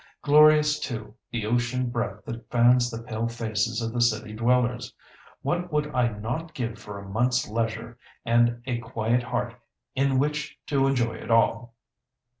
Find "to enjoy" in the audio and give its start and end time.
10.65-11.17